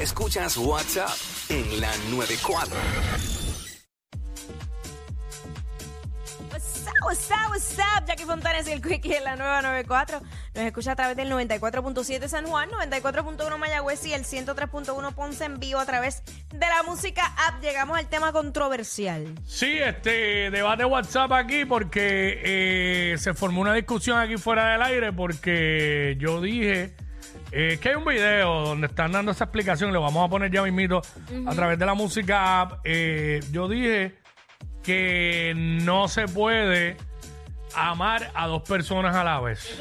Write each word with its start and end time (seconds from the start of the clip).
Escuchas 0.00 0.56
WhatsApp 0.56 1.10
en 1.50 1.78
la 1.78 1.94
94. 2.10 2.74
What's 6.50 6.86
up, 6.86 6.92
what's 7.04 7.30
up, 7.30 7.50
what's 7.50 7.78
up? 7.78 8.06
Jackie 8.06 8.24
Fontanes 8.24 8.66
y 8.68 8.72
el 8.72 8.80
Quickie 8.80 9.16
en 9.16 9.24
la 9.24 9.36
nueva 9.36 9.60
94. 9.60 10.22
Nos 10.54 10.64
escucha 10.64 10.92
a 10.92 10.96
través 10.96 11.18
del 11.18 11.30
94.7 11.30 12.28
San 12.28 12.46
Juan, 12.46 12.70
94.1 12.70 13.58
Mayagüez 13.58 14.06
y 14.06 14.14
el 14.14 14.24
103.1 14.24 15.14
Ponce 15.14 15.44
en 15.44 15.60
vivo 15.60 15.78
a 15.78 15.84
través 15.84 16.22
de 16.48 16.66
la 16.66 16.82
música 16.86 17.34
app. 17.48 17.60
Llegamos 17.60 17.98
al 17.98 18.08
tema 18.08 18.32
controversial. 18.32 19.34
Sí, 19.44 19.80
este 19.80 20.50
debate 20.50 20.86
WhatsApp 20.86 21.30
aquí 21.32 21.66
porque 21.66 22.40
eh, 22.42 23.18
se 23.18 23.34
formó 23.34 23.60
una 23.60 23.74
discusión 23.74 24.18
aquí 24.18 24.38
fuera 24.38 24.72
del 24.72 24.80
aire 24.80 25.12
porque 25.12 26.16
yo 26.18 26.40
dije 26.40 26.96
eh, 27.52 27.78
que 27.80 27.90
hay 27.90 27.94
un 27.96 28.04
video 28.04 28.64
donde 28.66 28.86
están 28.86 29.12
dando 29.12 29.32
esa 29.32 29.44
explicación, 29.44 29.92
lo 29.92 30.00
vamos 30.00 30.26
a 30.26 30.28
poner 30.30 30.50
ya 30.50 30.62
mismito 30.62 31.02
a 31.46 31.54
través 31.54 31.78
de 31.78 31.86
la 31.86 31.94
música 31.94 32.60
app. 32.60 32.80
Eh, 32.84 33.40
yo 33.50 33.68
dije 33.68 34.16
que 34.82 35.52
no 35.56 36.08
se 36.08 36.26
puede 36.26 36.96
amar 37.74 38.30
a 38.34 38.46
dos 38.46 38.62
personas 38.62 39.14
a 39.14 39.24
la 39.24 39.40
vez. 39.40 39.78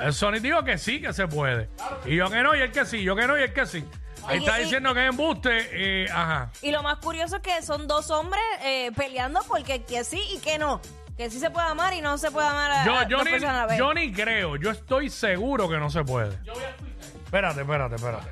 El 0.00 0.12
Sony 0.12 0.38
dijo 0.40 0.62
que 0.64 0.78
sí, 0.78 1.00
que 1.00 1.12
se 1.12 1.26
puede. 1.26 1.68
Y 2.06 2.16
yo 2.16 2.28
que 2.30 2.42
no, 2.42 2.54
y 2.54 2.60
él 2.60 2.70
que 2.72 2.84
sí, 2.84 3.02
yo 3.02 3.16
que 3.16 3.26
no, 3.26 3.38
y 3.38 3.42
él 3.42 3.52
que 3.52 3.66
sí. 3.66 3.84
Ahí 4.24 4.36
Oye, 4.38 4.46
está 4.46 4.60
y- 4.60 4.64
diciendo 4.64 4.94
que 4.94 5.02
es 5.04 5.10
embuste, 5.10 6.04
eh, 6.04 6.06
ajá. 6.08 6.52
Y 6.62 6.70
lo 6.70 6.82
más 6.84 6.98
curioso 6.98 7.36
es 7.36 7.42
que 7.42 7.60
son 7.62 7.88
dos 7.88 8.08
hombres 8.10 8.40
eh, 8.62 8.92
peleando 8.96 9.40
porque 9.48 9.82
que 9.82 10.04
sí 10.04 10.22
y 10.32 10.38
que 10.38 10.58
no. 10.58 10.80
Que 11.16 11.30
sí 11.30 11.38
se 11.38 11.50
puede 11.50 11.66
amar 11.68 11.92
y 11.94 12.00
no 12.00 12.16
se 12.18 12.30
puede 12.30 12.46
amar 12.46 12.70
a, 12.70 12.84
Yo, 12.86 12.96
a 12.98 13.08
yo, 13.08 13.16
dos 13.18 13.26
ni, 13.26 13.30
personas 13.32 13.54
a 13.54 13.58
la 13.60 13.66
vez. 13.66 13.78
yo 13.78 13.92
ni 13.94 14.12
creo, 14.12 14.56
yo 14.56 14.70
estoy 14.70 15.10
seguro 15.10 15.68
que 15.68 15.76
no 15.78 15.90
se 15.90 16.02
puede. 16.04 16.38
Yo 16.44 16.54
voy 16.54 16.62
a 16.64 16.70
explicar. 16.70 17.04
Espérate, 17.24 17.60
espérate, 17.60 17.94
espérate. 17.96 18.28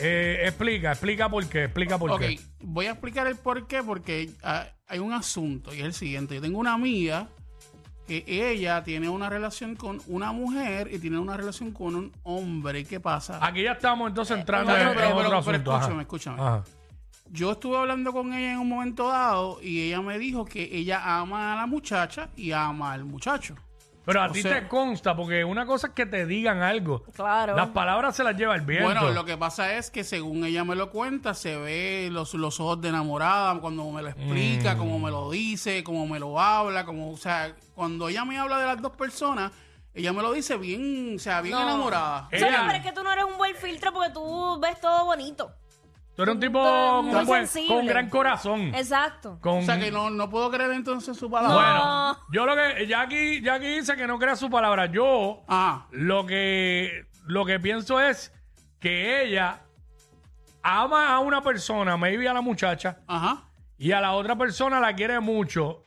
Eh, 0.00 0.42
explica, 0.44 0.90
explica 0.92 1.28
por 1.28 1.46
qué, 1.48 1.64
explica 1.64 1.98
por 1.98 2.12
Ok, 2.12 2.20
qué. 2.20 2.40
voy 2.62 2.86
a 2.86 2.90
explicar 2.92 3.26
el 3.26 3.36
por 3.36 3.66
qué, 3.66 3.82
porque 3.82 4.30
ah, 4.42 4.66
hay 4.86 4.98
un 5.00 5.12
asunto 5.12 5.74
y 5.74 5.80
es 5.80 5.84
el 5.86 5.94
siguiente. 5.94 6.34
Yo 6.36 6.40
tengo 6.40 6.58
una 6.58 6.72
amiga 6.74 7.28
que 8.06 8.24
ella 8.26 8.82
tiene 8.84 9.08
una 9.08 9.28
relación 9.28 9.74
con 9.76 10.00
una 10.06 10.32
mujer 10.32 10.88
y 10.92 10.98
tiene 10.98 11.18
una 11.18 11.36
relación 11.36 11.72
con 11.72 11.94
un 11.96 12.12
hombre. 12.22 12.80
¿Y 12.80 12.84
qué 12.84 13.00
pasa? 13.00 13.38
Aquí 13.44 13.62
ya 13.64 13.72
estamos 13.72 14.08
entonces 14.08 14.38
entrando 14.38 14.72
Pero, 14.72 14.90
en, 14.90 14.96
pero, 14.96 15.08
en 15.10 15.16
pero, 15.16 15.18
otro 15.18 15.28
pero 15.44 15.52
asunto. 15.52 15.72
ajá. 15.72 15.80
escúchame, 15.80 16.02
escúchame. 16.02 16.40
Ajá. 16.40 16.64
Yo 17.30 17.52
estuve 17.52 17.76
hablando 17.76 18.12
con 18.12 18.32
ella 18.32 18.52
en 18.52 18.58
un 18.58 18.68
momento 18.68 19.08
dado 19.08 19.58
y 19.62 19.82
ella 19.88 20.00
me 20.00 20.18
dijo 20.18 20.44
que 20.44 20.62
ella 20.72 21.02
ama 21.20 21.52
a 21.52 21.56
la 21.56 21.66
muchacha 21.66 22.30
y 22.36 22.52
ama 22.52 22.92
al 22.92 23.04
muchacho. 23.04 23.54
Pero 24.06 24.22
a 24.22 24.28
O 24.28 24.32
ti 24.32 24.40
sea- 24.40 24.60
te 24.62 24.68
consta, 24.68 25.14
porque 25.14 25.44
una 25.44 25.66
cosa 25.66 25.88
es 25.88 25.92
que 25.92 26.06
te 26.06 26.24
digan 26.24 26.62
algo. 26.62 27.02
Claro. 27.14 27.54
Las 27.54 27.68
palabras 27.68 28.16
se 28.16 28.24
las 28.24 28.34
lleva 28.34 28.54
el 28.54 28.62
viento. 28.62 28.86
Bueno, 28.86 29.10
lo 29.10 29.26
que 29.26 29.36
pasa 29.36 29.74
es 29.74 29.90
que 29.90 30.02
según 30.02 30.44
ella 30.46 30.64
me 30.64 30.74
lo 30.74 30.90
cuenta, 30.90 31.34
se 31.34 31.56
ve 31.58 32.08
los, 32.10 32.32
los 32.32 32.58
ojos 32.58 32.80
de 32.80 32.88
enamorada 32.88 33.60
cuando 33.60 33.90
me 33.90 34.00
lo 34.00 34.08
explica, 34.08 34.74
Mm. 34.74 34.78
como 34.78 34.98
me 34.98 35.10
lo 35.10 35.30
dice, 35.30 35.84
como 35.84 36.06
me 36.06 36.18
lo 36.18 36.40
habla, 36.40 36.86
como, 36.86 37.10
o 37.10 37.16
sea, 37.18 37.54
cuando 37.74 38.08
ella 38.08 38.24
me 38.24 38.38
habla 38.38 38.58
de 38.58 38.64
las 38.66 38.80
dos 38.80 38.92
personas, 38.92 39.52
ella 39.92 40.14
me 40.14 40.22
lo 40.22 40.32
dice 40.32 40.56
bien, 40.56 41.16
o 41.16 41.18
sea, 41.18 41.42
bien 41.42 41.54
No. 41.56 41.62
enamorada. 41.64 42.28
Ella- 42.32 42.46
Sony, 42.46 42.64
pero 42.66 42.78
es 42.78 42.84
que 42.84 42.92
tú 42.92 43.02
no 43.04 43.12
eres 43.12 43.24
un 43.26 43.36
buen 43.36 43.54
filtro 43.56 43.92
porque 43.92 44.10
tú 44.14 44.58
ves 44.58 44.80
todo 44.80 45.04
bonito. 45.04 45.52
Tú 46.18 46.22
eres 46.24 46.34
un 46.34 46.40
tipo 46.40 46.60
con, 46.60 47.06
muy 47.06 47.24
buen- 47.26 47.46
sensible. 47.46 47.76
con 47.76 47.86
gran 47.86 48.10
corazón. 48.10 48.74
Exacto. 48.74 49.38
Con, 49.40 49.58
O 49.58 49.62
sea, 49.62 49.78
que 49.78 49.92
no, 49.92 50.10
no 50.10 50.28
puedo 50.28 50.50
creer 50.50 50.72
entonces 50.72 51.16
su 51.16 51.30
palabra. 51.30 51.54
Bueno, 51.54 52.18
yo 52.32 52.44
lo 52.44 52.56
que. 52.56 52.88
Jackie, 52.88 53.40
Jackie 53.40 53.68
dice 53.78 53.94
que 53.94 54.04
no 54.08 54.18
crea 54.18 54.34
su 54.34 54.50
palabra. 54.50 54.86
Yo 54.86 55.44
Ajá. 55.46 55.86
lo 55.92 56.26
que, 56.26 57.06
lo 57.24 57.44
que 57.46 57.60
pienso 57.60 58.00
es 58.00 58.32
que 58.80 59.22
ella 59.22 59.60
ama 60.60 61.10
a 61.14 61.20
una 61.20 61.40
persona, 61.40 61.96
maybe 61.96 62.28
a 62.28 62.34
la 62.34 62.40
muchacha, 62.40 62.98
Ajá. 63.06 63.44
y 63.78 63.92
a 63.92 64.00
la 64.00 64.14
otra 64.14 64.34
persona 64.34 64.80
la 64.80 64.94
quiere 64.96 65.20
mucho. 65.20 65.84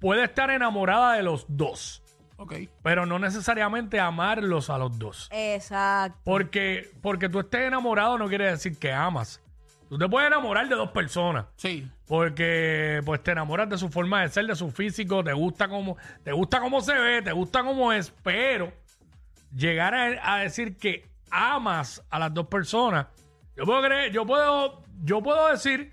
Puede 0.00 0.24
estar 0.24 0.48
enamorada 0.50 1.12
de 1.12 1.22
los 1.24 1.44
dos, 1.46 2.02
Ok. 2.38 2.54
pero 2.82 3.04
no 3.04 3.18
necesariamente 3.18 4.00
amarlos 4.00 4.70
a 4.70 4.78
los 4.78 4.98
dos. 4.98 5.28
Exacto. 5.30 6.18
Porque, 6.24 6.90
porque 7.02 7.28
tú 7.28 7.40
estés 7.40 7.62
enamorado 7.66 8.16
no 8.16 8.28
quiere 8.28 8.46
decir 8.50 8.78
que 8.78 8.92
amas. 8.94 9.42
Tú 9.88 9.96
te 9.98 10.08
puedes 10.08 10.26
enamorar 10.26 10.68
de 10.68 10.74
dos 10.74 10.90
personas. 10.90 11.46
Sí. 11.56 11.88
Porque 12.06 13.00
pues 13.04 13.22
te 13.22 13.32
enamoras 13.32 13.68
de 13.68 13.78
su 13.78 13.88
forma 13.88 14.22
de 14.22 14.28
ser, 14.28 14.46
de 14.46 14.54
su 14.54 14.70
físico, 14.70 15.24
te 15.24 15.32
gusta 15.32 15.68
cómo, 15.68 15.96
te 16.22 16.32
gusta 16.32 16.60
cómo 16.60 16.80
se 16.80 16.94
ve, 16.94 17.22
te 17.22 17.32
gusta 17.32 17.62
cómo 17.62 17.92
es, 17.92 18.12
pero 18.22 18.72
llegar 19.54 19.94
a, 19.94 20.34
a 20.34 20.38
decir 20.40 20.76
que 20.76 21.08
amas 21.30 22.02
a 22.10 22.18
las 22.18 22.32
dos 22.32 22.46
personas, 22.48 23.06
yo 23.56 23.64
puedo 23.64 23.82
creer, 23.82 24.12
yo 24.12 24.24
puedo, 24.26 24.82
yo 25.02 25.22
puedo 25.22 25.48
decir 25.48 25.92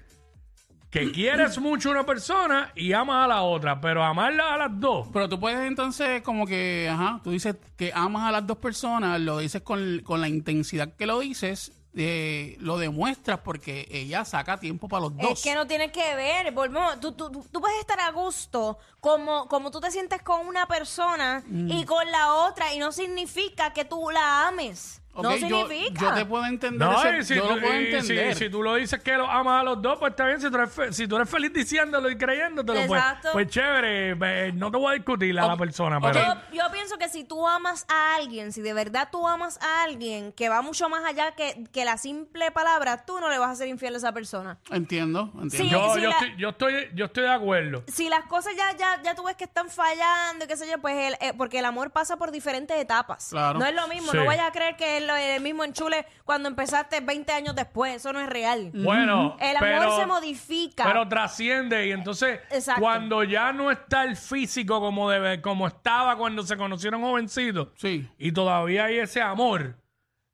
que 0.89 1.11
quieres 1.13 1.57
mucho 1.59 1.89
a 1.89 1.91
una 1.93 2.05
persona 2.05 2.71
y 2.75 2.93
amas 2.93 3.25
a 3.25 3.27
la 3.27 3.41
otra, 3.41 3.81
pero 3.81 4.03
amarla 4.03 4.53
a 4.53 4.57
las 4.57 4.79
dos. 4.79 5.09
Pero 5.11 5.27
tú 5.27 5.39
puedes 5.39 5.59
entonces 5.67 6.21
como 6.21 6.45
que, 6.45 6.89
ajá, 6.89 7.19
tú 7.23 7.31
dices 7.31 7.55
que 7.75 7.91
amas 7.93 8.23
a 8.23 8.31
las 8.31 8.47
dos 8.47 8.57
personas, 8.57 9.19
lo 9.19 9.39
dices 9.39 9.61
con, 9.61 9.99
con 10.03 10.21
la 10.21 10.27
intensidad 10.29 10.95
que 10.95 11.05
lo 11.05 11.19
dices, 11.19 11.71
eh, 11.97 12.57
lo 12.59 12.77
demuestras 12.77 13.39
porque 13.39 13.87
ella 13.89 14.25
saca 14.25 14.59
tiempo 14.59 14.87
para 14.89 15.01
los 15.03 15.17
dos. 15.17 15.31
Es 15.31 15.41
que 15.43 15.55
no 15.55 15.65
tiene 15.65 15.91
que 15.91 16.15
ver, 16.15 16.51
volvemos, 16.51 16.99
tú, 16.99 17.13
tú, 17.13 17.31
puedes 17.61 17.79
estar 17.79 17.99
a 18.01 18.11
gusto 18.11 18.77
como, 18.99 19.47
como 19.47 19.71
tú 19.71 19.79
te 19.79 19.91
sientes 19.91 20.21
con 20.21 20.45
una 20.45 20.65
persona 20.67 21.43
Mm. 21.47 21.71
y 21.71 21.85
con 21.85 22.09
la 22.11 22.33
otra 22.33 22.73
y 22.73 22.79
no 22.79 22.91
significa 22.91 23.73
que 23.73 23.85
tú 23.85 24.09
la 24.09 24.47
ames. 24.47 25.01
No 25.23 25.35
yo, 25.35 25.47
significa. 25.67 26.01
yo 26.01 26.13
te 26.13 26.25
puedo 26.25 26.45
entender. 26.45 26.87
No, 26.87 27.03
ese- 27.03 27.23
si, 27.23 27.35
yo 27.35 27.43
tú, 27.47 27.55
lo 27.55 27.61
puedo 27.61 27.73
si- 27.73 27.77
entender. 27.85 28.35
si 28.35 28.49
tú 28.49 28.63
lo 28.63 28.75
dices 28.75 29.01
que 29.01 29.13
los 29.17 29.27
amas 29.29 29.61
a 29.61 29.63
los 29.63 29.81
dos, 29.81 29.97
pues 29.99 30.11
está 30.11 30.25
bien. 30.27 30.41
Si 30.41 30.49
tú 30.49 30.57
eres, 30.57 30.71
fe- 30.71 30.93
si 30.93 31.07
tú 31.07 31.15
eres 31.15 31.29
feliz 31.29 31.53
diciéndolo 31.53 32.09
y 32.09 32.17
creyéndotelo, 32.17 32.85
pues, 32.87 33.01
Exacto. 33.01 33.29
pues 33.33 33.47
chévere. 33.47 34.17
eh, 34.47 34.51
no 34.53 34.71
te 34.71 34.77
voy 34.77 34.91
a 34.91 34.95
discutir 34.95 35.37
a 35.39 35.47
la 35.47 35.57
persona, 35.57 35.99
pero... 36.01 36.19
Yo, 36.19 36.35
yo 36.53 36.71
pienso 36.71 36.97
que 36.97 37.09
si 37.09 37.23
tú 37.23 37.47
amas 37.47 37.85
a 37.89 38.15
alguien, 38.15 38.51
si 38.51 38.61
de 38.61 38.73
verdad 38.73 39.09
tú 39.11 39.27
amas 39.27 39.59
a 39.61 39.83
alguien 39.83 40.31
que 40.33 40.49
va 40.49 40.61
mucho 40.61 40.89
más 40.89 41.03
allá 41.05 41.31
que, 41.35 41.63
que 41.71 41.85
la 41.85 41.97
simple 41.97 42.51
palabra, 42.51 43.05
tú 43.05 43.19
no 43.19 43.29
le 43.29 43.37
vas 43.37 43.51
a 43.51 43.55
ser 43.55 43.67
infiel 43.67 43.93
a 43.95 43.97
esa 43.97 44.11
persona. 44.11 44.57
Entiendo, 44.71 45.31
entiendo. 45.41 45.49
Sí, 45.57 45.69
Yo, 45.69 45.93
si 45.95 46.01
yo, 46.01 46.09
la- 46.09 46.15
estoy, 46.15 46.33
yo, 46.37 46.49
estoy, 46.49 46.73
yo 46.93 47.05
estoy 47.05 47.23
de 47.23 47.31
acuerdo. 47.33 47.83
Si 47.87 48.09
las 48.09 48.25
cosas 48.25 48.53
ya, 48.55 48.75
ya, 48.77 49.01
ya 49.01 49.15
tú 49.15 49.23
ves 49.23 49.35
que 49.35 49.43
están 49.45 49.69
fallando, 49.69 50.45
y 50.45 50.47
qué 50.47 50.57
sé 50.57 50.67
yo, 50.69 50.77
pues 50.79 50.95
el, 50.95 51.13
eh, 51.27 51.33
porque 51.37 51.59
el 51.59 51.65
amor 51.65 51.91
pasa 51.91 52.17
por 52.17 52.31
diferentes 52.31 52.77
etapas. 52.77 53.27
Claro. 53.29 53.59
No 53.59 53.65
es 53.65 53.73
lo 53.73 53.87
mismo, 53.87 54.11
Sí. 54.11 54.17
no 54.17 54.25
vayas 54.25 54.47
a 54.47 54.51
creer 54.51 54.75
que 54.75 54.97
es 54.97 55.03
lo- 55.05 55.15
el 55.15 55.41
mismo 55.41 55.63
enchule 55.63 56.05
cuando 56.23 56.49
empezaste 56.49 56.99
20 57.01 57.31
años 57.33 57.55
después, 57.55 57.95
eso 57.95 58.11
no 58.13 58.19
es 58.19 58.27
real. 58.27 58.71
Bueno, 58.73 59.37
El 59.39 59.55
amor 59.57 59.69
pero, 59.69 59.97
se 59.97 60.05
modifica. 60.05 60.83
Pero 60.85 61.07
trasciende 61.07 61.87
y 61.87 61.91
entonces 61.91 62.39
Exacto. 62.51 62.81
cuando 62.81 63.23
ya 63.23 63.53
no 63.53 63.71
está 63.71 64.03
el 64.03 64.15
físico 64.17 64.79
como 64.79 65.09
debe, 65.09 65.41
como 65.41 65.67
estaba 65.67 66.17
cuando 66.17 66.43
se 66.43 66.57
conocieron 66.57 67.01
jovencitos 67.01 67.69
Sí. 67.75 68.07
y 68.17 68.31
todavía 68.31 68.85
hay 68.85 68.99
ese 68.99 69.21
amor 69.21 69.77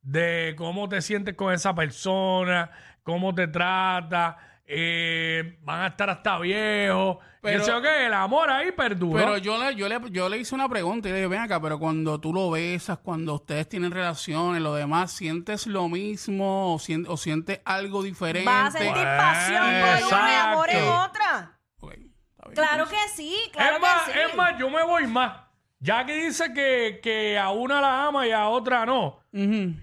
de 0.02 0.56
cómo 0.58 0.90
te 0.90 1.02
sientes 1.02 1.36
con 1.36 1.54
esa 1.54 1.76
persona, 1.76 2.72
cómo 3.04 3.36
te 3.36 3.48
trata, 3.48 4.38
eh, 4.74 5.58
van 5.64 5.82
a 5.82 5.88
estar 5.88 6.10
hasta 6.10 6.40
viejos. 6.40 7.18
Pero- 7.42 7.64
Pero, 7.66 7.82
que 7.82 8.06
el 8.06 8.14
amor 8.14 8.50
ahí 8.52 8.72
perdura. 8.72 9.24
Pero 9.24 9.38
yo 9.40 9.58
le, 9.58 9.76
yo, 9.76 9.90
le, 9.90 10.00
yo 10.12 10.30
le 10.30 10.38
hice 10.38 10.54
una 10.54 10.70
pregunta 10.70 11.10
y 11.10 11.12
le 11.12 11.18
dije, 11.18 11.28
ven 11.28 11.42
acá, 11.42 11.60
pero 11.60 11.80
cuando 11.80 12.20
tú 12.20 12.32
lo 12.34 12.52
besas, 12.52 13.00
cuando 13.00 13.34
ustedes 13.34 13.68
tienen 13.68 13.92
relaciones, 13.92 14.62
lo 14.62 14.76
demás, 14.76 15.12
¿sientes 15.12 15.66
lo 15.68 15.90
mismo 15.90 16.76
o, 16.76 16.80
sien- 16.80 17.06
o 17.10 17.18
sientes 17.18 17.60
algo 17.66 18.04
diferente? 18.04 18.48
Vas 18.50 18.76
a 18.76 18.78
sentir 18.78 18.94
Bueno, 18.94 19.18
pasión 19.18 19.64
por 19.64 20.08
una 20.20 20.32
y 20.32 20.36
amor 20.36 20.70
en 20.70 20.88
otra. 20.88 21.58
Claro 22.54 22.86
que 22.88 22.98
sí, 23.16 23.36
claro 23.54 23.76
es, 23.78 23.82
más, 23.82 24.04
que 24.04 24.12
sí. 24.14 24.20
es 24.30 24.36
más, 24.36 24.58
yo 24.60 24.70
me 24.70 24.84
voy 24.84 25.08
más. 25.08 25.34
Ya 25.80 26.06
que 26.06 26.14
dice 26.26 26.54
que, 26.54 27.00
que 27.02 27.40
a 27.40 27.50
una 27.50 27.82
la 27.82 28.06
ama 28.08 28.28
y 28.28 28.32
a 28.32 28.48
otra 28.50 28.86
no. 28.86 29.20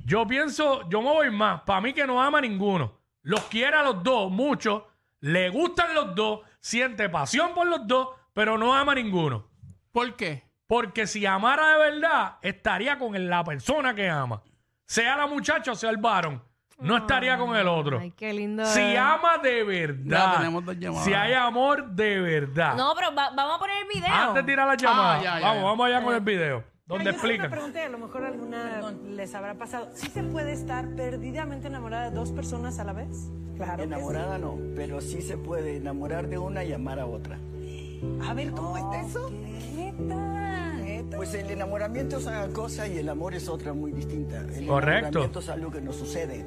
Yo 0.04 0.26
pienso, 0.26 0.88
yo 0.88 1.00
me 1.02 1.08
voy 1.10 1.30
más. 1.30 1.62
Para 1.62 1.80
mí 1.80 1.92
que 1.92 2.06
no 2.06 2.22
ama 2.22 2.38
a 2.38 2.40
ninguno. 2.40 3.00
Los 3.28 3.42
quiere 3.42 3.76
a 3.76 3.82
los 3.82 4.02
dos, 4.02 4.30
mucho. 4.30 4.88
Le 5.20 5.50
gustan 5.50 5.92
los 5.94 6.14
dos. 6.14 6.40
Siente 6.60 7.10
pasión 7.10 7.52
por 7.54 7.66
los 7.66 7.86
dos, 7.86 8.08
pero 8.32 8.56
no 8.56 8.74
ama 8.74 8.92
a 8.92 8.94
ninguno. 8.94 9.46
¿Por 9.92 10.16
qué? 10.16 10.44
Porque 10.66 11.06
si 11.06 11.26
amara 11.26 11.72
de 11.72 11.90
verdad, 11.90 12.36
estaría 12.40 12.98
con 12.98 13.28
la 13.28 13.44
persona 13.44 13.94
que 13.94 14.08
ama. 14.08 14.40
Sea 14.86 15.14
la 15.14 15.26
muchacha 15.26 15.72
o 15.72 15.74
sea 15.74 15.90
el 15.90 15.98
varón. 15.98 16.42
no 16.78 16.96
estaría 16.96 17.36
con 17.36 17.54
el 17.54 17.68
otro. 17.68 17.98
Ay, 17.98 18.12
qué 18.12 18.32
lindo. 18.32 18.64
Si 18.64 18.80
es. 18.80 18.98
ama 18.98 19.36
de 19.42 19.62
verdad. 19.62 20.32
Ya 20.32 20.36
tenemos 20.38 20.64
dos 20.64 20.78
llamadas. 20.78 21.04
Si 21.04 21.12
hay 21.12 21.34
amor 21.34 21.86
de 21.90 22.20
verdad. 22.20 22.76
No, 22.76 22.94
pero 22.94 23.14
va- 23.14 23.28
vamos 23.28 23.56
a 23.56 23.58
poner 23.58 23.76
el 23.82 23.88
video. 23.88 24.14
Antes 24.14 24.36
de 24.36 24.42
tirar 24.52 24.66
la 24.66 24.74
llamada. 24.74 25.14
Ah, 25.18 25.22
ya, 25.22 25.38
ya, 25.38 25.46
vamos, 25.48 25.60
ya. 25.60 25.64
vamos 25.68 25.86
allá 25.86 26.02
con 26.02 26.14
el 26.14 26.20
video. 26.22 26.64
Donde 26.88 27.12
tengo 27.12 27.34
una 27.34 27.50
pregunta 27.50 27.80
y 27.82 27.84
a 27.84 27.88
lo 27.90 27.98
mejor 27.98 28.24
alguna 28.24 28.92
les 29.06 29.34
habrá 29.34 29.54
pasado. 29.54 29.90
¿Sí 29.92 30.08
se 30.08 30.22
puede 30.22 30.52
estar 30.52 30.88
perdidamente 30.94 31.66
enamorada 31.68 32.08
de 32.10 32.16
dos 32.16 32.32
personas 32.32 32.78
a 32.78 32.84
la 32.84 32.94
vez? 32.94 33.30
Claro. 33.56 33.82
Enamorada 33.82 34.38
no, 34.38 34.56
pero 34.74 35.00
sí 35.02 35.20
se 35.20 35.36
puede 35.36 35.76
enamorar 35.76 36.28
de 36.28 36.38
una 36.38 36.64
y 36.64 36.72
amar 36.72 36.98
a 36.98 37.06
otra. 37.06 37.38
sí. 37.60 38.00
A 38.26 38.32
ver, 38.32 38.52
¿cómo 38.52 38.76
está 38.78 39.00
eso? 39.02 39.28
¿Qué 39.28 39.92
tal? 40.08 41.06
Pues 41.16 41.34
el 41.34 41.50
enamoramiento 41.50 42.18
es 42.18 42.26
una 42.26 42.46
cosa 42.48 42.86
y 42.86 42.98
el 42.98 43.08
amor 43.08 43.34
es 43.34 43.48
otra 43.48 43.72
muy 43.72 43.92
distinta. 43.92 44.38
El 44.40 44.66
Correcto. 44.66 44.98
enamoramiento 45.08 45.38
es 45.40 45.48
algo 45.48 45.70
que 45.70 45.80
nos 45.80 45.96
sucede. 45.96 46.46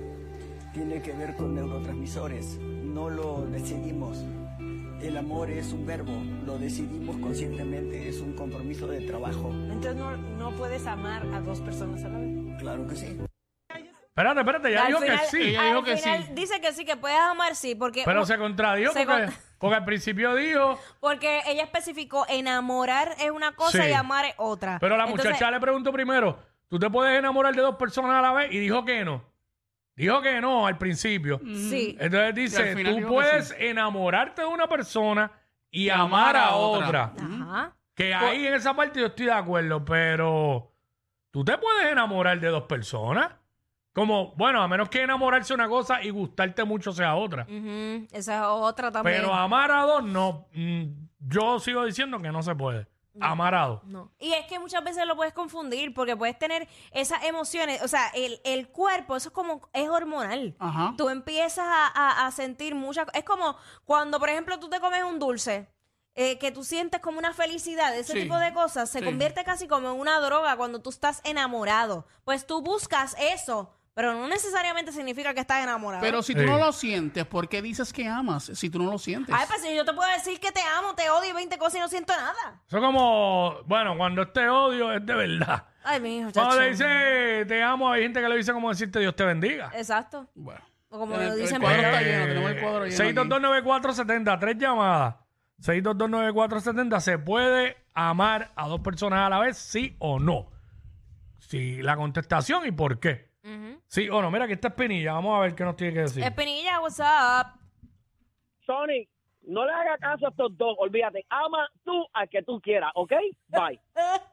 Tiene 0.73 1.01
que 1.01 1.11
ver 1.11 1.35
con 1.35 1.53
neurotransmisores. 1.53 2.57
No 2.59 3.09
lo 3.09 3.45
decidimos. 3.47 4.23
El 5.01 5.17
amor 5.17 5.49
es 5.49 5.73
un 5.73 5.85
verbo, 5.85 6.11
lo 6.45 6.57
decidimos 6.59 7.17
conscientemente, 7.17 8.07
es 8.07 8.19
un 8.21 8.33
compromiso 8.33 8.85
de 8.87 9.01
trabajo. 9.01 9.49
Entonces 9.51 9.95
no, 9.95 10.15
no 10.15 10.51
puedes 10.51 10.85
amar 10.85 11.23
a 11.33 11.41
dos 11.41 11.59
personas 11.61 12.03
a 12.03 12.09
la 12.09 12.19
vez. 12.19 12.29
Claro 12.59 12.87
que 12.87 12.95
sí. 12.95 13.17
Espérate, 14.07 14.39
espérate, 14.41 14.71
ya 14.71 14.81
Al 14.81 14.87
dijo 14.87 14.99
final- 14.99 15.19
que 15.19 15.25
sí. 15.27 15.41
Ella 15.41 15.61
al 15.61 15.67
dijo 15.69 15.83
que 15.83 15.97
final 15.97 16.23
sí. 16.23 16.31
Dice 16.35 16.61
que 16.61 16.73
sí, 16.73 16.85
que 16.85 16.97
puedes 16.97 17.17
amar, 17.19 17.55
sí, 17.55 17.73
porque. 17.75 18.03
Pero 18.05 18.25
se 18.25 18.37
contradijo 18.37 18.91
Se 18.93 19.05
porque, 19.05 19.25
con- 19.25 19.33
porque 19.59 19.75
al 19.77 19.85
principio 19.85 20.35
dijo. 20.35 20.79
Porque 20.99 21.41
ella 21.47 21.63
especificó 21.63 22.25
enamorar 22.29 23.15
es 23.19 23.31
una 23.31 23.53
cosa 23.55 23.83
Sí. 23.83 23.89
y 23.89 23.93
amar 23.93 24.25
es 24.25 24.33
otra. 24.37 24.77
Pero 24.79 24.97
la 24.97 25.05
Entonces, 25.05 25.31
muchacha 25.31 25.49
le 25.49 25.59
preguntó 25.59 25.91
primero: 25.91 26.37
¿tú 26.67 26.77
te 26.77 26.89
puedes 26.91 27.17
enamorar 27.17 27.55
de 27.55 27.61
dos 27.61 27.75
personas 27.77 28.11
a 28.17 28.21
la 28.21 28.33
vez? 28.33 28.51
Y 28.51 28.59
dijo 28.59 28.85
que 28.85 29.03
no. 29.03 29.23
Dijo 29.95 30.21
que 30.21 30.39
no 30.41 30.65
al 30.65 30.77
principio. 30.77 31.39
Sí. 31.43 31.95
Entonces 31.99 32.11
Y 32.21 32.27
al 32.27 32.33
dice: 32.33 32.75
final 32.75 32.93
tú 32.93 32.97
dijo 32.99 33.09
que 33.09 33.13
puedes 33.15 33.55
enamorarte 33.59 34.41
de 34.41 34.47
una 34.47 34.67
persona 34.67 35.31
y 35.69 35.89
amar 35.89 36.35
a 36.37 36.55
otra. 36.55 37.13
Ajá. 37.19 37.75
Que 37.93 38.13
ahí 38.13 38.47
en 38.47 38.53
esa 38.53 38.73
parte 38.73 38.99
yo 38.99 39.07
estoy 39.07 39.27
de 39.27 39.33
acuerdo, 39.33 39.83
pero 39.85 40.71
tú 41.29 41.43
te 41.43 41.57
puedes 41.57 41.91
enamorar 41.91 42.39
de 42.39 42.47
dos 42.47 42.63
personas. 42.63 43.31
Como, 43.93 44.33
bueno, 44.37 44.61
a 44.63 44.67
menos 44.69 44.87
que 44.87 45.01
enamorarse 45.01 45.53
una 45.53 45.67
cosa 45.67 46.01
y 46.01 46.09
gustarte 46.11 46.63
mucho 46.63 46.93
sea 46.93 47.15
otra. 47.15 47.43
Ujú, 47.43 48.07
Esa 48.13 48.35
es 48.37 48.41
otra 48.45 48.89
también. 48.89 49.17
Pero 49.17 49.33
amar 49.33 49.69
a 49.69 49.81
dos, 49.81 50.03
no. 50.05 50.47
mm, 50.53 50.83
Yo 51.19 51.59
sigo 51.59 51.83
diciendo 51.83 52.17
que 52.19 52.31
no 52.31 52.41
se 52.41 52.55
puede. 52.55 52.87
Amar 53.19 53.53
a 53.55 53.65
dos. 53.67 53.83
No. 53.83 54.11
Y 54.19 54.31
es 54.33 54.45
que 54.47 54.57
muchas 54.57 54.83
veces 54.83 55.05
lo 55.05 55.15
puedes 55.17 55.33
confundir 55.33 55.93
porque 55.93 56.15
puedes 56.15 56.39
tener 56.39 56.67
esas 56.91 57.23
emociones, 57.23 57.81
o 57.81 57.87
sea, 57.89 58.07
el, 58.15 58.39
el 58.45 58.69
cuerpo, 58.69 59.15
eso 59.17 59.29
es 59.29 59.33
como, 59.33 59.67
es 59.73 59.89
hormonal. 59.89 60.55
Ajá. 60.59 60.93
Tú 60.97 61.09
empiezas 61.09 61.65
a, 61.67 61.87
a- 61.87 62.25
a 62.27 62.31
sentir 62.31 62.73
muchas 62.73 63.07
Es 63.13 63.23
como 63.25 63.57
cuando, 63.85 64.17
por 64.19 64.29
ejemplo, 64.29 64.59
tú 64.59 64.69
te 64.69 64.79
comes 64.79 65.03
un 65.03 65.19
dulce, 65.19 65.67
eh, 66.15 66.37
que 66.39 66.51
tú 66.51 66.63
sientes 66.63 67.01
como 67.01 67.19
una 67.19 67.33
felicidad, 67.33 67.93
ese 67.97 68.13
Sí. 68.13 68.21
tipo 68.23 68.37
de 68.37 68.53
cosas, 68.53 68.89
se 68.89 68.99
Sí. 68.99 69.05
convierte 69.05 69.43
casi 69.43 69.67
como 69.67 69.91
en 69.91 69.99
una 69.99 70.19
droga 70.19 70.55
cuando 70.55 70.79
tú 70.79 70.89
estás 70.89 71.21
enamorado. 71.23 72.05
Pues 72.23 72.45
tú 72.47 72.61
buscas 72.61 73.15
eso, 73.19 73.73
pero 73.93 74.13
no 74.13 74.27
necesariamente 74.27 74.91
significa 74.91 75.33
que 75.33 75.41
estás 75.41 75.63
enamorado. 75.63 76.01
Pero 76.01 76.21
si 76.23 76.33
tú 76.33 76.41
Sí. 76.41 76.45
no 76.45 76.57
lo 76.57 76.71
sientes, 76.71 77.25
¿por 77.25 77.49
qué 77.49 77.61
dices 77.61 77.91
que 77.93 78.07
amas? 78.07 78.45
Si 78.53 78.69
tú 78.69 78.79
no 78.81 78.91
lo 78.91 78.97
sientes. 78.97 79.33
Ay, 79.37 79.45
pues 79.47 79.61
si 79.61 79.75
yo 79.75 79.83
te 79.85 79.93
puedo 79.93 80.09
decir 80.11 80.39
que 80.39 80.51
te 80.51 80.61
amo, 80.77 80.95
te 80.95 81.09
odio 81.09 81.29
y 81.31 81.33
20 81.33 81.57
cosas 81.57 81.75
y 81.75 81.79
no 81.79 81.87
siento 81.89 82.13
nada. 82.15 82.61
Eso 82.67 82.77
es 82.77 82.83
como, 82.83 83.57
bueno, 83.65 83.97
cuando 83.97 84.21
este 84.23 84.47
odio 84.49 84.91
es 84.93 85.05
de 85.05 85.13
verdad. 85.15 85.65
Ay, 85.83 85.99
mi 85.99 86.19
hijo, 86.19 86.29
Cuando 86.31 86.51
chacho. 86.51 86.61
le 86.61 86.69
dice 86.71 87.45
te 87.47 87.61
amo, 87.63 87.91
hay 87.91 88.03
gente 88.03 88.21
que 88.21 88.29
le 88.29 88.37
dice 88.37 88.53
como 88.53 88.69
decirte 88.69 88.99
Dios 88.99 89.15
te 89.15 89.23
bendiga. 89.25 89.71
Exacto. 89.75 90.27
Bueno. 90.35 90.61
O 90.89 90.99
como 90.99 91.15
El- 91.15 91.27
lo 91.27 91.33
el 91.33 91.39
dicen 91.41 91.61
cuadro 91.61 91.77
por 91.77 91.85
está 91.85 91.97
ahí. 91.99 92.05
lleno, 92.05 92.25
tenemos 92.27 92.51
el 92.51 92.59
cuadro 92.61 92.85
lleno 92.85 92.95
aquí. 92.95 93.13
6229470, 93.13 94.39
tres 94.39 94.57
llamadas. 94.57 95.15
6229470, 95.61 96.99
¿se 96.99 97.17
puede 97.17 97.77
amar 97.93 98.51
a 98.55 98.67
dos 98.67 98.81
personas 98.81 99.19
a 99.25 99.29
la 99.29 99.39
vez, 99.39 99.57
sí 99.57 99.95
o 99.99 100.19
no? 100.19 100.49
Sí, 101.39 101.81
la 101.81 101.95
contestación 101.95 102.65
y 102.67 102.71
por 102.71 102.99
qué. 102.99 103.30
Sí 103.87 104.07
o 104.09 104.21
no. 104.21 104.29
Mira, 104.31 104.45
aquí 104.45 104.53
está 104.53 104.69
Espinilla, 104.69 105.13
vamos 105.13 105.37
a 105.37 105.41
ver 105.41 105.55
qué 105.55 105.63
nos 105.63 105.75
tiene 105.75 105.93
que 105.93 105.99
decir. 106.01 106.23
Espinilla, 106.23 106.79
what's 106.79 106.99
up? 106.99 107.59
Sonic, 108.65 109.09
no 109.47 109.65
le 109.65 109.71
haga 109.71 109.97
caso 109.97 110.27
a 110.27 110.29
estos 110.29 110.55
dos, 110.57 110.75
olvídate. 110.77 111.25
Ama 111.29 111.67
tú 111.83 112.05
al 112.13 112.29
que 112.29 112.43
tú 112.43 112.61
quieras, 112.61 112.91
¿ok? 112.95 113.13
Bye. 113.47 113.81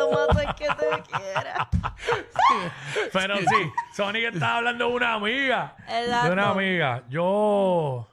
Amate 0.00 0.46
que 0.56 0.66
te 0.66 1.02
quiera. 1.02 1.68
Pero 3.12 3.36
sí, 3.36 3.72
Sonic 3.94 4.24
estaba 4.32 4.56
hablando 4.58 4.88
de 4.88 4.94
una 4.94 5.14
amiga. 5.14 5.76
Exacto. 5.86 6.26
De 6.26 6.32
una 6.32 6.50
amiga. 6.50 7.04
Yo, 7.08 8.08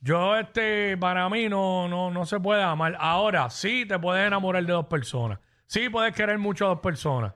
yo, 0.00 0.36
este, 0.36 0.96
para 0.96 1.28
mí 1.28 1.48
no, 1.48 1.88
no, 1.88 2.10
no 2.10 2.26
se 2.26 2.40
puede 2.40 2.62
amar. 2.62 2.96
Ahora, 2.98 3.48
sí 3.50 3.86
te 3.86 3.98
puedes 3.98 4.26
enamorar 4.26 4.64
de 4.64 4.72
dos 4.72 4.86
personas. 4.86 5.38
Sí 5.66 5.88
puedes 5.88 6.14
querer 6.14 6.38
mucho 6.38 6.66
a 6.66 6.68
dos 6.70 6.80
personas. 6.80 7.34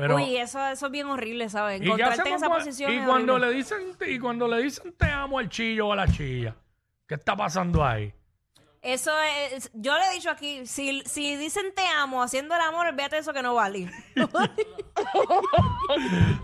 Pero, 0.00 0.16
Uy, 0.16 0.36
eso, 0.36 0.66
eso 0.68 0.86
es 0.86 0.92
bien 0.92 1.06
horrible, 1.08 1.48
¿sabes? 1.48 1.78
¿y 1.80 1.84
qué 1.84 1.86
Encontrarte 1.90 2.28
en 2.28 2.34
esa 2.36 2.46
cua- 2.48 2.54
posición 2.58 2.92
y 2.92 2.96
es 2.96 3.04
cuando 3.06 3.34
horrible. 3.34 3.50
le 3.52 3.56
dicen, 3.56 3.78
y 4.08 4.18
cuando 4.18 4.48
le 4.48 4.62
dicen 4.62 4.92
te 4.96 5.06
amo 5.06 5.38
al 5.38 5.48
chillo 5.48 5.88
o 5.88 5.92
a 5.92 5.96
la 5.96 6.08
chilla, 6.08 6.56
¿qué 7.06 7.14
está 7.16 7.36
pasando 7.36 7.84
ahí? 7.84 8.12
Eso 8.82 9.12
es... 9.20 9.70
Yo 9.74 9.96
le 9.98 10.06
he 10.06 10.12
dicho 10.14 10.30
aquí, 10.30 10.64
si, 10.66 11.02
si 11.04 11.36
dicen 11.36 11.74
te 11.74 11.86
amo 11.98 12.22
haciendo 12.22 12.54
el 12.54 12.62
amor, 12.62 12.94
de 12.94 13.18
eso 13.18 13.32
que 13.34 13.42
no 13.42 13.54
vale. 13.54 13.90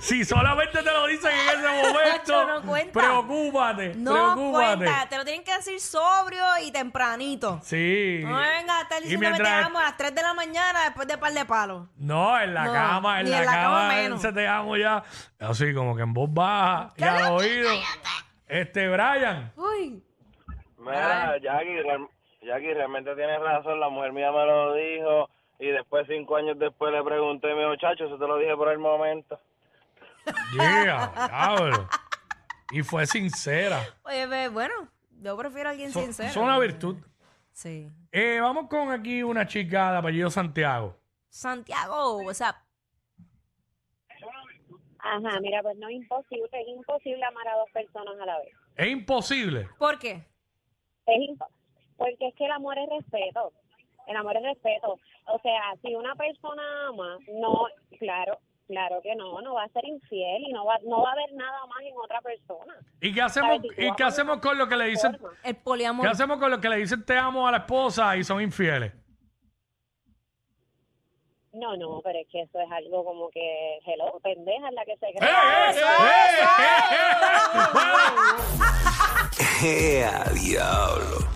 Si 0.00 0.24
solamente 0.24 0.78
te 0.82 0.90
lo 0.92 1.06
dicen 1.06 1.30
en 1.30 1.48
ese 1.60 1.68
momento, 1.92 2.46
no 2.46 2.62
cuenta. 2.62 2.92
preocúpate, 2.92 3.94
no 3.94 4.12
preocúpate. 4.12 4.76
cuenta, 4.84 5.08
te 5.08 5.16
lo 5.18 5.24
tienen 5.24 5.44
que 5.44 5.54
decir 5.54 5.80
sobrio 5.80 6.44
y 6.64 6.70
tempranito. 6.72 7.60
Sí. 7.62 8.20
No 8.22 8.36
me 8.36 8.48
vengas 8.48 8.76
a 8.78 8.82
estar 8.82 9.00
Y 9.00 9.04
diciendo 9.04 9.26
que 9.28 9.36
te 9.36 9.42
mientras- 9.42 9.66
amo 9.66 9.78
a 9.78 9.82
las 9.82 9.96
3 9.96 10.14
de 10.14 10.22
la 10.22 10.34
mañana 10.34 10.84
después 10.84 11.06
de 11.08 11.18
par 11.18 11.32
de 11.32 11.44
palos. 11.44 11.88
No, 11.96 12.40
en 12.40 12.54
la 12.54 12.64
No, 12.64 12.72
cama, 12.72 13.20
en 13.20 13.24
ni 13.26 13.30
la, 13.32 13.38
en 13.38 13.46
la 13.46 13.52
cama 13.52 13.64
cama, 13.82 13.88
menos. 13.94 14.18
ese 14.24 14.32
te 14.32 14.48
amo 14.48 14.76
ya. 14.76 15.02
Así 15.38 15.72
como 15.74 15.94
que 15.96 16.02
en 16.02 16.12
voz 16.12 16.28
baja 16.32 16.92
y 16.96 17.02
al 17.04 17.32
oído. 17.32 17.70
Este, 18.48 18.88
Brian. 18.88 19.52
Uy. 19.56 20.02
Mira, 20.78 21.36
Jackie, 21.42 21.82
real- 22.46 22.60
Jackie, 22.60 22.74
realmente 22.74 23.14
tienes 23.14 23.40
razón, 23.40 23.80
la 23.80 23.88
mujer 23.88 24.12
mía 24.12 24.30
me 24.32 24.46
lo 24.46 24.74
dijo 24.74 25.28
y 25.58 25.68
después, 25.68 26.06
cinco 26.08 26.36
años 26.36 26.58
después, 26.58 26.92
le 26.92 27.02
pregunté 27.02 27.50
y 27.50 27.54
me 27.54 27.60
dijo, 27.60 27.76
chacho, 27.76 28.06
eso 28.06 28.18
te 28.18 28.26
lo 28.26 28.36
dije 28.38 28.54
por 28.56 28.68
el 28.70 28.78
momento. 28.78 29.38
Yeah, 30.54 31.12
diablo. 31.28 31.88
Y 32.72 32.82
fue 32.82 33.06
sincera. 33.06 33.80
Oye, 34.02 34.48
bueno, 34.48 34.74
yo 35.22 35.36
prefiero 35.36 35.68
a 35.68 35.72
alguien 35.72 35.92
sincero. 35.92 36.30
Son 36.30 36.44
una 36.44 36.58
virtud. 36.58 36.96
Sí. 37.52 37.88
Eh, 38.12 38.38
vamos 38.40 38.68
con 38.68 38.90
aquí 38.90 39.22
una 39.22 39.46
chica 39.46 39.92
de 39.92 39.98
apellido 39.98 40.28
Santiago. 40.30 40.96
Santiago, 41.28 42.18
what's 42.18 42.40
up? 42.40 42.56
Ajá, 44.98 45.40
mira, 45.40 45.62
pues 45.62 45.76
no 45.78 45.88
es 45.88 45.94
imposible, 45.94 46.48
es 46.52 46.68
imposible 46.68 47.24
amar 47.24 47.46
a 47.48 47.56
dos 47.58 47.70
personas 47.72 48.14
a 48.20 48.26
la 48.26 48.38
vez. 48.40 48.48
Es 48.74 48.88
imposible. 48.88 49.68
¿Por 49.78 49.98
qué? 49.98 50.26
Es 51.06 51.16
impo- 51.30 51.46
porque 51.96 52.28
es 52.28 52.34
que 52.34 52.44
el 52.46 52.52
amor 52.52 52.76
es 52.78 52.88
respeto. 52.88 53.52
El 54.06 54.16
amor 54.16 54.36
es 54.36 54.42
respeto. 54.44 54.98
O 55.26 55.38
sea, 55.40 55.74
si 55.82 55.94
una 55.94 56.14
persona 56.14 56.62
ama, 56.88 57.18
no, 57.28 57.66
claro, 57.98 58.38
claro 58.68 59.00
que 59.02 59.16
no, 59.16 59.40
no 59.40 59.54
va 59.54 59.64
a 59.64 59.68
ser 59.70 59.84
infiel 59.84 60.42
y 60.46 60.52
no 60.52 60.64
va, 60.64 60.78
no 60.84 61.02
va 61.02 61.10
a 61.10 61.12
haber 61.12 61.32
nada 61.34 61.66
más 61.66 61.80
en 61.82 61.94
otra 61.96 62.20
persona. 62.20 62.74
¿Y 63.00 63.12
qué 63.12 63.22
hacemos, 63.22 63.58
y 63.76 63.92
qué 63.96 64.04
hacemos 64.04 64.38
con 64.38 64.56
lo 64.58 64.68
que 64.68 64.76
le 64.76 64.84
dicen? 64.86 65.18
El 65.42 65.56
poliamor. 65.56 66.04
¿Qué 66.06 66.12
hacemos 66.12 66.38
con 66.38 66.50
lo 66.50 66.60
que 66.60 66.68
le 66.68 66.76
dicen 66.76 67.04
te 67.04 67.18
amo 67.18 67.48
a 67.48 67.50
la 67.50 67.58
esposa 67.58 68.16
y 68.16 68.22
son 68.22 68.40
infieles? 68.40 68.92
No, 71.52 71.74
no, 71.76 72.00
pero 72.04 72.18
es 72.18 72.28
que 72.30 72.42
eso 72.42 72.60
es 72.60 72.70
algo 72.70 73.02
como 73.02 73.30
que, 73.30 73.78
hello, 73.86 74.20
pendeja 74.22 74.68
es 74.68 74.74
la 74.74 74.84
que 74.84 74.96
se 74.98 75.06
¡Eh, 75.08 75.14
cree. 75.16 75.30
eh, 75.30 75.72
eh, 75.72 76.66
eh, 79.64 80.04
eh! 80.04 80.04
¡Eh, 80.04 80.10
diablo! 80.34 81.35